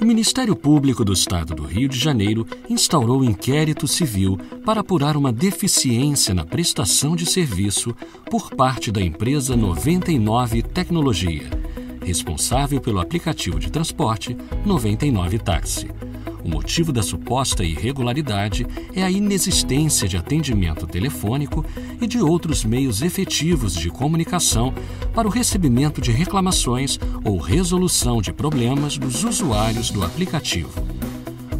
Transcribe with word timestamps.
O 0.00 0.04
Ministério 0.04 0.56
Público 0.56 1.04
do 1.04 1.12
Estado 1.12 1.54
do 1.54 1.62
Rio 1.62 1.88
de 1.88 1.96
Janeiro 1.96 2.44
instaurou 2.68 3.22
inquérito 3.22 3.86
civil 3.86 4.36
para 4.64 4.80
apurar 4.80 5.16
uma 5.16 5.32
deficiência 5.32 6.34
na 6.34 6.44
prestação 6.44 7.14
de 7.14 7.24
serviço 7.24 7.94
por 8.28 8.50
parte 8.50 8.90
da 8.90 9.00
empresa 9.00 9.56
99 9.56 10.62
Tecnologia, 10.64 11.48
responsável 12.04 12.80
pelo 12.80 12.98
aplicativo 12.98 13.60
de 13.60 13.70
transporte 13.70 14.36
99 14.66 15.38
Táxi. 15.38 15.88
O 16.44 16.48
motivo 16.48 16.92
da 16.92 17.02
suposta 17.02 17.64
irregularidade 17.64 18.66
é 18.94 19.02
a 19.02 19.10
inexistência 19.10 20.06
de 20.06 20.18
atendimento 20.18 20.86
telefônico 20.86 21.64
e 21.98 22.06
de 22.06 22.20
outros 22.20 22.66
meios 22.66 23.00
efetivos 23.00 23.74
de 23.74 23.88
comunicação 23.88 24.74
para 25.14 25.26
o 25.26 25.30
recebimento 25.30 26.02
de 26.02 26.12
reclamações 26.12 26.98
ou 27.24 27.38
resolução 27.38 28.20
de 28.20 28.30
problemas 28.30 28.98
dos 28.98 29.24
usuários 29.24 29.90
do 29.90 30.04
aplicativo. 30.04 30.70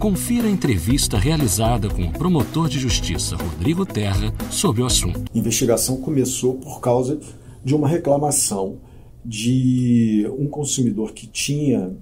Confira 0.00 0.48
a 0.48 0.50
entrevista 0.50 1.16
realizada 1.16 1.88
com 1.88 2.02
o 2.02 2.12
promotor 2.12 2.68
de 2.68 2.80
justiça 2.80 3.36
Rodrigo 3.36 3.86
Terra 3.86 4.34
sobre 4.50 4.82
o 4.82 4.86
assunto. 4.86 5.30
A 5.32 5.38
investigação 5.38 5.98
começou 5.98 6.54
por 6.54 6.80
causa 6.80 7.20
de 7.64 7.72
uma 7.72 7.86
reclamação 7.86 8.78
de 9.24 10.28
um 10.36 10.48
consumidor 10.48 11.12
que 11.12 11.28
tinha 11.28 11.96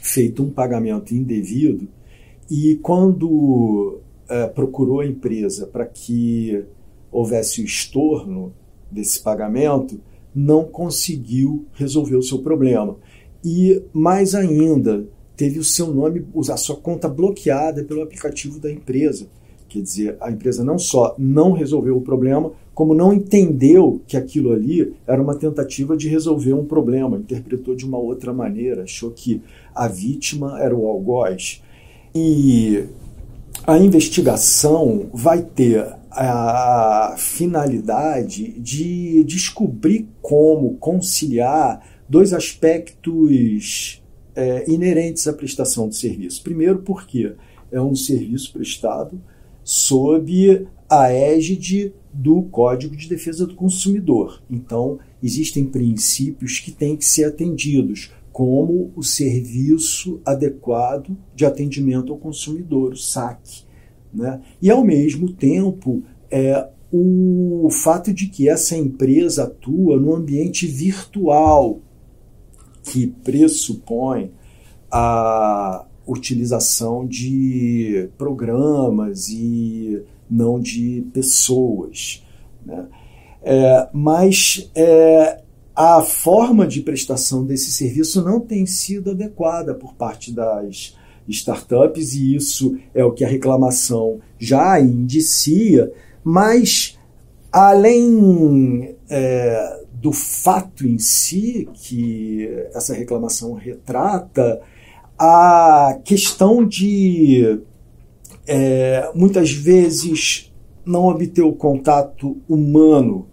feito 0.00 0.40
um 0.44 0.50
pagamento 0.50 1.12
indevido 1.12 1.88
e 2.50 2.76
quando 2.76 4.00
é, 4.28 4.46
procurou 4.46 5.00
a 5.00 5.06
empresa 5.06 5.66
para 5.66 5.86
que 5.86 6.64
houvesse 7.10 7.62
o 7.62 7.64
estorno 7.64 8.52
desse 8.90 9.20
pagamento, 9.20 10.00
não 10.34 10.64
conseguiu 10.64 11.64
resolver 11.72 12.16
o 12.16 12.22
seu 12.22 12.40
problema. 12.40 12.96
E 13.44 13.82
mais 13.92 14.34
ainda, 14.34 15.06
teve 15.36 15.58
o 15.58 15.64
seu 15.64 15.92
nome, 15.92 16.26
a 16.50 16.56
sua 16.56 16.76
conta 16.76 17.08
bloqueada 17.08 17.84
pelo 17.84 18.02
aplicativo 18.02 18.58
da 18.58 18.70
empresa. 18.70 19.28
Quer 19.68 19.82
dizer, 19.82 20.16
a 20.20 20.30
empresa 20.30 20.62
não 20.64 20.78
só 20.78 21.14
não 21.18 21.52
resolveu 21.52 21.96
o 21.96 22.00
problema, 22.00 22.52
como 22.74 22.94
não 22.94 23.12
entendeu 23.12 24.00
que 24.06 24.16
aquilo 24.16 24.52
ali 24.52 24.94
era 25.06 25.20
uma 25.20 25.34
tentativa 25.34 25.96
de 25.96 26.08
resolver 26.08 26.52
um 26.52 26.64
problema, 26.64 27.16
interpretou 27.16 27.74
de 27.74 27.84
uma 27.84 27.98
outra 27.98 28.32
maneira, 28.32 28.84
achou 28.84 29.10
que 29.10 29.42
a 29.74 29.88
vítima 29.88 30.60
era 30.60 30.74
o 30.76 30.86
algoz. 30.86 31.62
E 32.18 32.86
a 33.66 33.76
investigação 33.76 35.10
vai 35.12 35.42
ter 35.42 35.86
a 36.10 37.14
finalidade 37.18 38.58
de 38.58 39.22
descobrir 39.24 40.08
como 40.22 40.78
conciliar 40.78 41.86
dois 42.08 42.32
aspectos 42.32 44.02
é, 44.34 44.64
inerentes 44.66 45.28
à 45.28 45.32
prestação 45.34 45.90
de 45.90 45.96
serviço. 45.96 46.42
Primeiro, 46.42 46.78
porque 46.78 47.34
é 47.70 47.82
um 47.82 47.94
serviço 47.94 48.50
prestado 48.54 49.20
sob 49.62 50.66
a 50.88 51.12
égide 51.12 51.92
do 52.14 52.44
Código 52.44 52.96
de 52.96 53.10
Defesa 53.10 53.46
do 53.46 53.54
Consumidor. 53.54 54.42
Então, 54.50 54.98
existem 55.22 55.66
princípios 55.66 56.60
que 56.60 56.70
têm 56.70 56.96
que 56.96 57.04
ser 57.04 57.24
atendidos, 57.24 58.10
como 58.36 58.92
o 58.94 59.02
serviço 59.02 60.20
adequado 60.22 61.16
de 61.34 61.46
atendimento 61.46 62.12
ao 62.12 62.18
consumidor, 62.18 62.92
o 62.92 62.96
SAC. 62.96 63.64
Né? 64.12 64.42
E, 64.60 64.70
ao 64.70 64.84
mesmo 64.84 65.32
tempo, 65.32 66.02
é, 66.30 66.68
o 66.92 67.66
fato 67.70 68.12
de 68.12 68.26
que 68.26 68.46
essa 68.46 68.76
empresa 68.76 69.44
atua 69.44 69.98
no 69.98 70.14
ambiente 70.14 70.66
virtual, 70.66 71.80
que 72.82 73.06
pressupõe 73.06 74.32
a 74.90 75.86
utilização 76.06 77.06
de 77.06 78.10
programas 78.18 79.30
e 79.30 80.02
não 80.30 80.60
de 80.60 81.06
pessoas. 81.10 82.22
Né? 82.66 82.86
É, 83.42 83.88
mas 83.94 84.70
é, 84.74 85.40
a 85.76 86.00
forma 86.00 86.66
de 86.66 86.80
prestação 86.80 87.44
desse 87.44 87.70
serviço 87.70 88.24
não 88.24 88.40
tem 88.40 88.64
sido 88.64 89.10
adequada 89.10 89.74
por 89.74 89.92
parte 89.92 90.32
das 90.32 90.96
startups, 91.28 92.14
e 92.14 92.34
isso 92.34 92.78
é 92.94 93.04
o 93.04 93.12
que 93.12 93.24
a 93.24 93.28
reclamação 93.28 94.20
já 94.38 94.80
indicia, 94.80 95.92
mas 96.24 96.98
além 97.52 98.96
é, 99.10 99.84
do 99.92 100.12
fato 100.12 100.86
em 100.86 100.98
si 100.98 101.68
que 101.74 102.48
essa 102.72 102.94
reclamação 102.94 103.52
retrata, 103.52 104.62
a 105.18 105.98
questão 106.04 106.66
de 106.66 107.60
é, 108.46 109.10
muitas 109.14 109.50
vezes 109.50 110.52
não 110.86 111.06
obter 111.06 111.42
o 111.42 111.52
contato 111.52 112.36
humano 112.48 113.26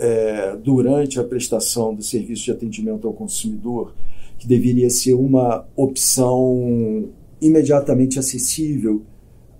é, 0.00 0.56
durante 0.56 1.20
a 1.20 1.24
prestação 1.24 1.94
do 1.94 2.02
serviço 2.02 2.44
de 2.44 2.50
atendimento 2.52 3.06
ao 3.06 3.12
consumidor, 3.12 3.94
que 4.38 4.46
deveria 4.46 4.88
ser 4.88 5.12
uma 5.12 5.66
opção 5.76 7.10
imediatamente 7.40 8.18
acessível 8.18 9.02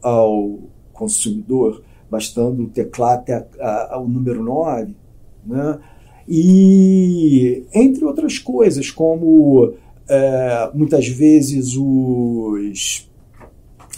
ao 0.00 0.58
consumidor, 0.94 1.82
bastando 2.10 2.66
teclar 2.68 3.18
até 3.18 3.46
o 3.98 4.08
número 4.08 4.42
9, 4.42 4.94
né? 5.46 5.78
e 6.26 7.64
entre 7.74 8.04
outras 8.04 8.38
coisas, 8.38 8.90
como 8.90 9.74
é, 10.08 10.70
muitas 10.72 11.06
vezes 11.06 11.76
os, 11.76 13.10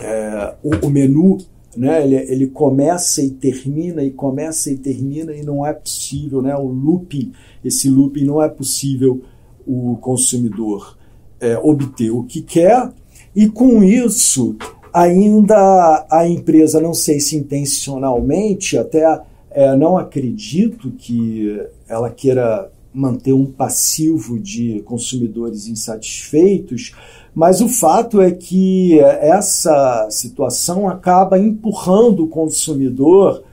é, 0.00 0.54
o, 0.62 0.86
o 0.86 0.90
menu 0.90 1.38
né? 1.76 2.04
Ele, 2.04 2.16
ele 2.16 2.46
começa 2.46 3.22
e 3.22 3.30
termina 3.30 4.02
e 4.02 4.10
começa 4.10 4.70
e 4.70 4.76
termina 4.76 5.34
e 5.34 5.42
não 5.42 5.66
é 5.66 5.72
possível, 5.72 6.42
né? 6.42 6.54
O 6.56 6.66
looping, 6.66 7.32
esse 7.64 7.88
looping 7.88 8.24
não 8.24 8.42
é 8.42 8.48
possível 8.48 9.22
o 9.66 9.96
consumidor 10.00 10.96
é, 11.40 11.56
obter 11.58 12.10
o 12.10 12.24
que 12.24 12.42
quer 12.42 12.90
e 13.34 13.48
com 13.48 13.82
isso 13.82 14.56
ainda 14.92 16.06
a 16.10 16.28
empresa, 16.28 16.80
não 16.80 16.92
sei 16.92 17.18
se 17.18 17.36
intencionalmente, 17.36 18.76
até 18.76 19.20
é, 19.50 19.74
não 19.76 19.96
acredito 19.96 20.90
que 20.90 21.60
ela 21.88 22.10
queira 22.10 22.70
manter 22.92 23.32
um 23.32 23.46
passivo 23.46 24.38
de 24.38 24.82
consumidores 24.82 25.66
insatisfeitos, 25.66 26.92
mas 27.34 27.60
o 27.60 27.68
fato 27.68 28.20
é 28.20 28.30
que 28.30 28.98
essa 29.00 30.08
situação 30.10 30.88
acaba 30.88 31.38
empurrando 31.38 32.24
o 32.24 32.28
consumidor 32.28 33.44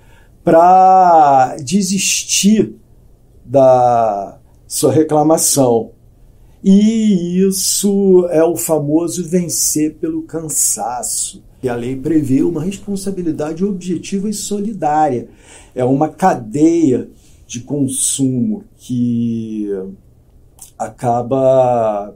para 0.43 1.55
desistir 1.63 2.75
da 3.45 4.37
sua 4.67 4.91
reclamação. 4.91 5.91
E 6.63 7.39
isso 7.39 8.27
é 8.31 8.43
o 8.43 8.57
famoso 8.57 9.27
vencer 9.27 9.95
pelo 9.95 10.23
cansaço. 10.23 11.41
E 11.63 11.69
a 11.69 11.75
lei 11.75 11.95
prevê 11.95 12.41
uma 12.41 12.61
responsabilidade 12.61 13.63
objetiva 13.63 14.29
e 14.29 14.33
solidária. 14.33 15.29
É 15.73 15.85
uma 15.85 16.09
cadeia 16.09 17.09
de 17.49 17.61
consumo 17.61 18.63
que 18.77 19.67
acaba 20.77 22.15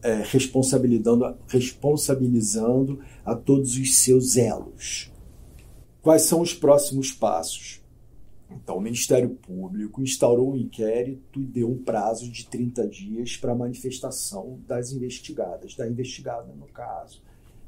é, 0.00 0.22
responsabilizando, 0.22 1.36
responsabilizando 1.48 3.00
a 3.24 3.34
todos 3.34 3.76
os 3.76 3.96
seus 3.96 4.36
elos. 4.36 5.12
Quais 6.00 6.22
são 6.22 6.40
os 6.40 6.54
próximos 6.54 7.10
passos? 7.10 7.82
Então, 8.48 8.76
o 8.76 8.80
Ministério 8.80 9.30
Público 9.30 10.00
instaurou 10.00 10.52
um 10.52 10.56
inquérito 10.56 11.40
e 11.40 11.44
deu 11.44 11.68
um 11.68 11.82
prazo 11.82 12.30
de 12.30 12.46
30 12.46 12.86
dias 12.86 13.36
para 13.36 13.56
manifestação 13.56 14.60
das 14.64 14.92
investigadas, 14.92 15.74
da 15.74 15.88
investigada, 15.88 16.54
no 16.54 16.66
caso. 16.68 17.20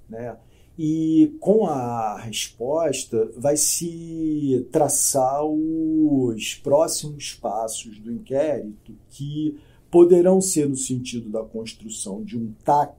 Né? 0.08 0.36
E 0.82 1.36
com 1.40 1.66
a 1.66 2.18
resposta, 2.18 3.30
vai 3.36 3.54
se 3.54 4.66
traçar 4.72 5.44
os 5.44 6.54
próximos 6.54 7.34
passos 7.34 7.98
do 7.98 8.10
inquérito 8.10 8.96
que 9.10 9.58
poderão 9.90 10.40
ser 10.40 10.66
no 10.66 10.76
sentido 10.76 11.28
da 11.28 11.42
construção 11.42 12.24
de 12.24 12.38
um 12.38 12.54
TAC 12.64 12.96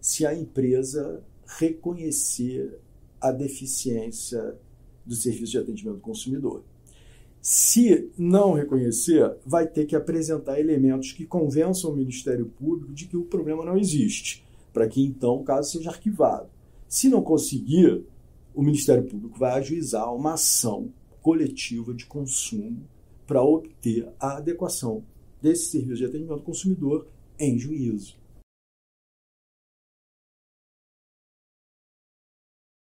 se 0.00 0.26
a 0.26 0.34
empresa 0.34 1.22
reconhecer 1.46 2.80
a 3.20 3.30
deficiência 3.30 4.58
do 5.06 5.14
serviço 5.14 5.52
de 5.52 5.58
atendimento 5.58 5.94
ao 5.94 6.00
consumidor. 6.00 6.64
Se 7.40 8.10
não 8.18 8.54
reconhecer, 8.54 9.36
vai 9.46 9.68
ter 9.68 9.86
que 9.86 9.94
apresentar 9.94 10.58
elementos 10.58 11.12
que 11.12 11.24
convençam 11.24 11.92
o 11.92 11.96
Ministério 11.96 12.46
Público 12.46 12.92
de 12.92 13.06
que 13.06 13.16
o 13.16 13.26
problema 13.26 13.64
não 13.64 13.78
existe, 13.78 14.44
para 14.72 14.88
que 14.88 15.00
então 15.00 15.36
o 15.36 15.44
caso 15.44 15.70
seja 15.70 15.90
arquivado. 15.90 16.53
Se 16.88 17.08
não 17.08 17.22
conseguir, 17.22 18.04
o 18.54 18.62
Ministério 18.62 19.04
Público 19.04 19.38
vai 19.38 19.58
ajuizar 19.58 20.14
uma 20.14 20.34
ação 20.34 20.92
coletiva 21.20 21.92
de 21.92 22.06
consumo 22.06 22.86
para 23.26 23.42
obter 23.42 24.08
a 24.20 24.36
adequação 24.36 25.02
desse 25.40 25.70
serviço 25.70 25.96
de 25.96 26.04
atendimento 26.04 26.34
ao 26.34 26.40
consumidor 26.40 27.06
em 27.38 27.58
juízo. 27.58 28.16